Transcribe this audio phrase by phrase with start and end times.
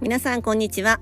[0.00, 1.00] 皆さんこんにちは。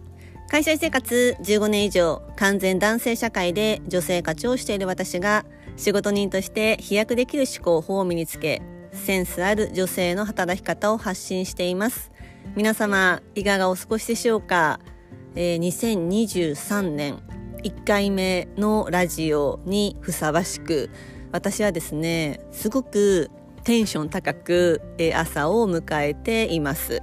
[0.49, 5.45] 会社生活15年以上完全男性社会で女性課長をしている私が
[5.77, 8.63] 仕事人として飛躍できる思考法を身につけ
[8.93, 12.11] センスある女性の働き方を発信しています。
[12.55, 14.81] 皆様いかがお過ごしでしょうか、
[15.35, 17.19] えー、2023年
[17.65, 20.89] 1回目のラジオにふさわしく
[21.33, 23.31] 私はですねすごく
[23.63, 24.81] テンション高く、
[25.15, 27.03] 朝を迎えています。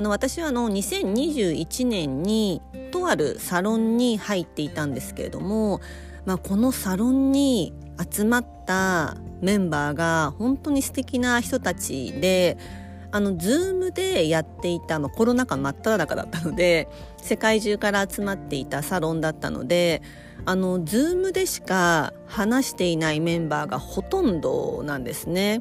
[0.00, 5.82] あの私はあの2021年にとあるサロンに入っていたんですけれども、
[6.24, 7.74] まあ、このサロンに
[8.10, 12.56] 集まったメンバーが本当に素敵な人たちで
[13.12, 20.00] あの Zoom でやっていた、まあ、コロナ禍真っ只中だったので世界中から集まっていたサロンだったので
[20.46, 25.60] あの Zoom でしか話していないメンバーがほとんどなんですね。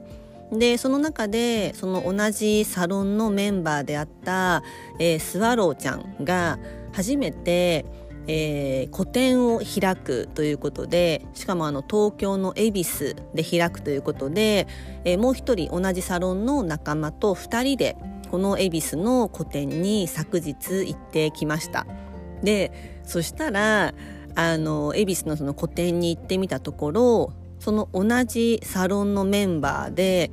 [0.51, 4.63] でその中でその同じサロンのメンバーであった、
[4.97, 6.57] えー、スワローちゃんが
[6.91, 7.85] 初めて、
[8.27, 14.67] えー、個展を開くということでしかもあの東京の恵比寿で開くということで、
[15.05, 17.95] えー、もう一人同じサロンの仲間と2人で
[18.31, 21.85] この恵比寿の個展に昨日行ってきました。
[22.43, 23.93] でそしたら
[24.35, 30.31] あの恵比寿のその個展に行ってみたところその同じサロンのメンバーで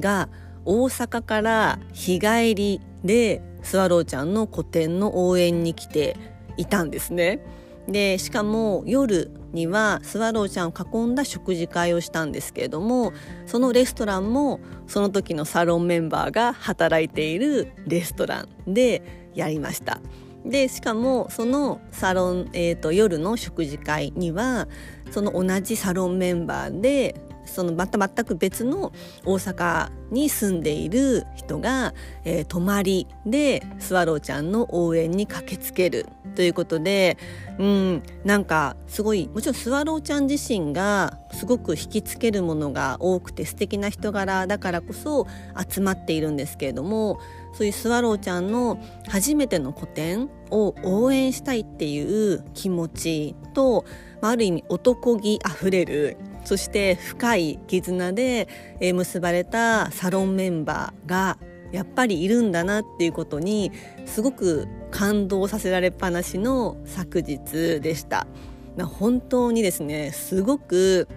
[0.00, 0.28] が
[0.64, 6.16] 大阪から日帰りでスワローちゃんの個展の応援に来て
[6.56, 7.44] いたんですね。
[7.88, 13.12] でしかも夜にはスワローちゃんを囲んだ食事会をしたんですけれども
[13.46, 20.00] そのレストランもその時のサロンメンバーが働いているレストランでやりました。
[20.44, 24.68] でしかもそのサロン、えーと、夜の食事会には
[25.10, 28.92] その同じサロンメンバーでそのまた全く別の
[29.24, 37.18] 大阪に住んでいる人が、えー、泊まりでスワローちゃんの応援に駆けつけるということで
[37.58, 45.26] うんなんかすごいもちろんスワローちゃん自身がすごく引きつけるものが多くて素敵な人柄だからこそ
[45.68, 47.18] 集まっているんですけれども
[47.54, 48.78] そういうスワローちゃんの
[49.08, 53.84] 初めての個展を応援したいっていう気持ちと、
[54.20, 58.48] まあ、ある意味男気あふれるそして深い絆で
[58.80, 61.38] 結ばれたサロンメンバーが
[61.72, 63.72] やっぱりいるんだなっていうことに
[64.04, 68.26] すごく感動させられっぱなしの昨日でした。
[68.78, 71.08] 本当にですねすごく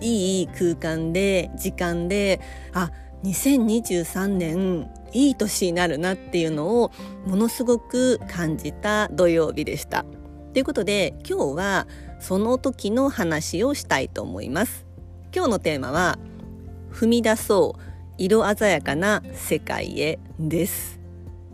[0.00, 2.40] いい空間で時間で
[2.72, 2.90] あ
[3.24, 6.92] 2023年いい年になるなっていうのを
[7.26, 10.04] ものすごく感じた土曜日でした。
[10.52, 11.86] ということで今日は
[12.20, 14.88] その時の話をしたいと思います。
[15.34, 16.18] 今日のテーマは
[16.90, 17.82] 踏み出そう
[18.16, 20.98] 色鮮やかな世界へです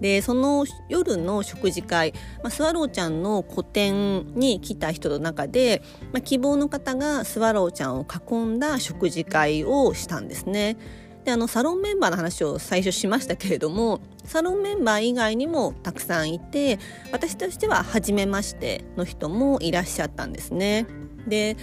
[0.00, 2.12] でその夜の食事会、
[2.42, 10.76] まあ、スワローちゃんの個展に来た人の中で、まあ、希望の方がスワローちゃんを囲んだ食事会をしたんですね。
[11.24, 16.78] であのサロンメンバーの話を最初しましたけれどもサロンメンバー以外にもたくさんいて
[17.12, 20.86] 私としては初めましての人もいらっしゃったんですね。
[21.26, 21.56] で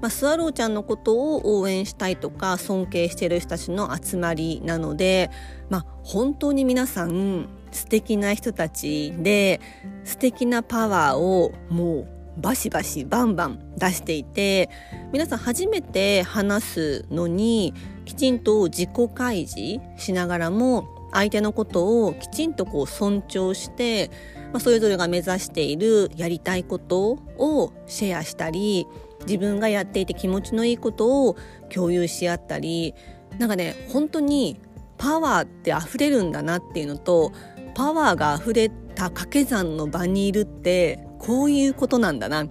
[0.00, 5.28] まあ、スワローちゃんのことを応援したいとか尊敬してる人たちの集まりなので、
[5.70, 9.60] まあ、本当に皆さん素敵な人たちで
[10.04, 14.70] 素敵なパワーをもうバシバシバンバン出していて
[15.12, 17.74] 皆さん初めて話すのに
[18.08, 24.10] きちんと自己開示しながらも相手のことをきちんとこう尊重して、
[24.50, 28.86] まあ、それぞれが目指しているやりたいことをシェアしたり
[29.26, 31.36] 自分がやっていて気持ちのいいことを
[31.68, 32.94] 共有し合ったり
[33.38, 34.58] なんかね本当に
[34.96, 37.32] パワーって溢れるんだなっていうのと
[37.74, 42.46] パワーが溢れた掛け算の場にいるってこういうことなんだな。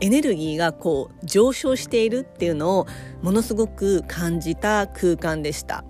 [0.00, 2.86] エネルギーがこう上昇しているっていうのを
[3.22, 5.84] ものすごく感じた空間でした。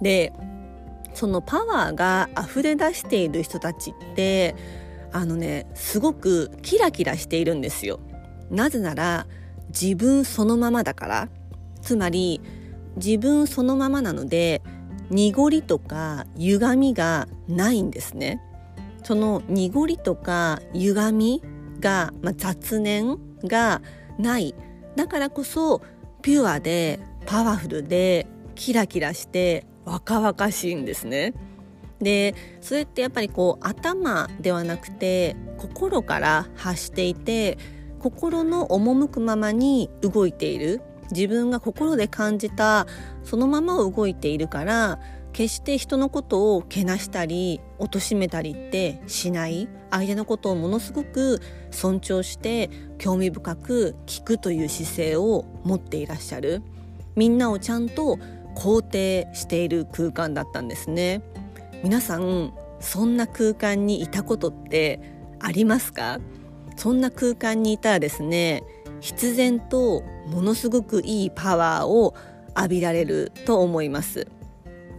[0.00, 0.32] で
[1.14, 4.54] そのパワーが溢れ出している人たちって
[5.12, 8.00] あのねすごくキラキラしているんですよ。
[8.50, 9.26] なぜなら
[9.68, 11.28] 自分そのままだから
[11.82, 12.40] つまり
[12.96, 14.62] 自分そのままなので
[15.10, 18.40] 濁りとか歪みがないんですね。
[19.02, 21.42] その濁りとか歪み
[21.80, 23.82] が、まあ、雑念が
[24.18, 24.54] ない
[24.96, 25.82] だからこそ
[26.22, 31.34] ピュアでパワフルでキラキラして若々しいんですね。
[32.00, 37.58] でそれってやっぱりこう頭ではなくて心から発していて
[37.98, 42.86] 心の赴くままに動いている自分が心で感じた
[43.22, 44.98] そのままを動いているから
[45.32, 49.68] 決して人のことをけなしたり貶めたりってしない。
[49.90, 51.40] 相手のことをものすごく
[51.70, 56.62] 尊重して興味深く聞くという姿勢を持っていらっしゃる。
[57.16, 58.18] みんなをちゃんと
[58.54, 61.22] 肯定している空間だったんですね。
[61.82, 65.00] 皆さんそんな空間にいたことって
[65.40, 66.20] ありますか？
[66.76, 68.62] そんな空間にいたらですね
[69.00, 72.14] 必然とものすごくいいパワーを
[72.56, 74.28] 浴びられると思います。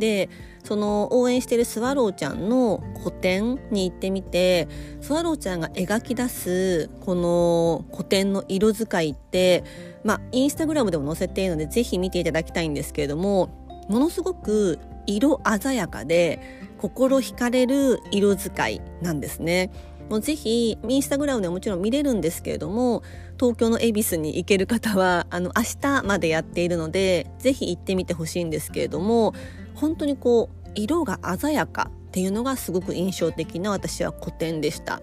[0.02, 0.30] で
[0.64, 4.68] その応援してるスワローちゃんの個展に行ってみて
[5.00, 9.64] スワローちゃんが描き出すこの個展の色使いって
[10.04, 13.50] まあインスタグラムでも載せているのでぜひ見ていただきたいんですけれども
[13.90, 16.40] ものすごく色鮮やかで
[16.80, 19.70] 心惹かれる色使いなんですね。
[20.10, 23.02] もうぜひインスタグラムでももちろん見れるんですけれども
[23.40, 29.34] 東京の恵比寿に行ける方はあの明日までやっているのでぜひ行ってみてほしいんですけれども
[29.82, 35.02] 本当にこう色が鮮やかっていうのがすごく印象的な私は古典でした。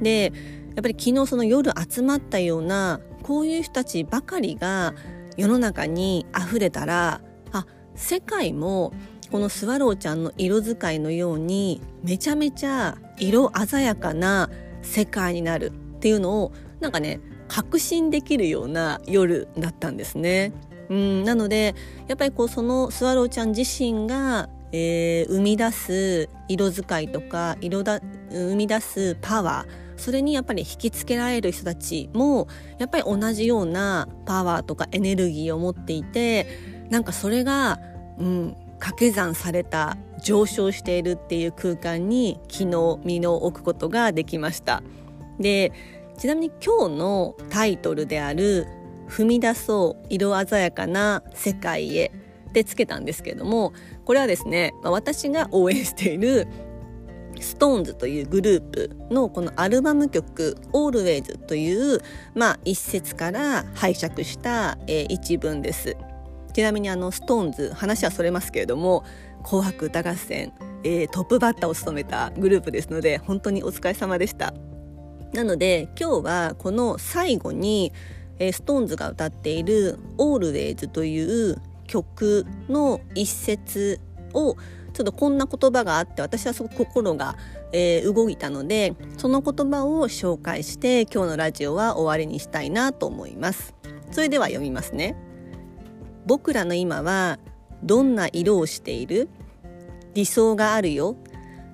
[0.00, 0.32] で
[0.76, 4.94] やっぱり昨日その夜集まったようなこういう人たちばかりが
[5.36, 7.20] 世の中に溢れたら
[7.52, 7.66] あ
[7.96, 8.92] 世界も
[9.32, 14.48] このスワローちゃんの色使いのようにめちゃめちゃ色鮮やかな
[14.82, 20.52] 世界になるっていうのをなんかね確信できるような夜だったんですね。
[20.90, 21.74] うんなので
[22.06, 28.00] やっぱりこうそのスワローちゃん自身がえー、生み出す色使いとか色だ
[28.30, 32.48] 生み出すパワーそれにやっぱり引きつけられる人たちも
[32.78, 36.46] やっぱり同じようなパワーとかエネルギーを持っていて
[36.88, 37.78] なんかそれが、
[38.18, 44.82] うん、掛け算された上昇しているっていう空間に昨日身を置くことができました。
[45.38, 45.72] で
[46.18, 48.66] ちなみに今日のタイトルである
[49.10, 52.12] 「踏み出そう色鮮やかな世界へ」
[52.52, 53.72] でつけたんですけれども
[54.04, 56.48] これはですね私が応援している
[57.36, 62.00] SixTONES というグループのこのアルバム曲「Always」という、
[62.34, 65.96] まあ、一節から拝借した、えー、一文です。
[66.52, 69.04] ちなみにあの SixTONES 話はそれますけれども
[69.44, 70.52] 「紅白歌合戦」
[70.82, 74.52] えー、トップバッターを務めたグループですので本当にお疲れ様でした。
[75.32, 77.92] なので今日はこの最後に、
[78.40, 84.00] えー、SixTONES が歌っている「Always」という曲の一節
[84.34, 84.56] を
[84.92, 87.36] ちょっとこんな言葉があって私はすごく心が、
[87.72, 93.74] えー、動いたのでその言葉を紹介して今日のラジオは終わりにしたいなと思います。
[94.10, 95.14] それでは読みますね。
[96.26, 97.38] 僕らの今は
[97.82, 99.28] どんな色をしている？
[100.14, 101.16] 理想があるよ。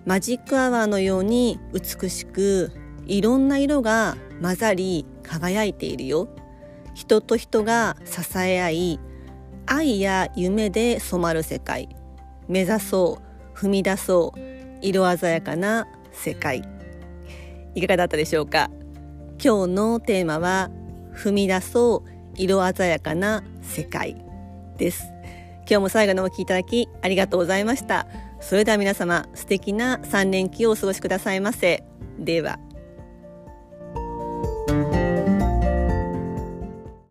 [0.05, 2.71] マジックアワーのように美しく
[3.07, 6.29] いろんな色が混ざり輝いているよ。
[6.97, 9.01] 人と人が支え合い
[9.67, 11.91] 愛や夢で染まる世界。
[12.49, 13.19] 目指そ
[13.55, 14.41] う踏み出そう
[14.81, 16.63] 色鮮やかな世界。
[17.75, 18.71] いかがだったでしょうか？
[19.39, 20.71] 今日のテーマは
[21.15, 24.17] 踏み出そう色鮮やかな世界
[24.79, 25.05] です。
[25.59, 28.07] 今日も最後のお聞きいただきありがとうございました。
[28.41, 31.85] それでは皆様素敵な3連休をお過ごしくださいませ。
[32.19, 32.59] では。